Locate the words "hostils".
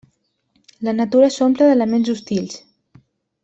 2.15-2.59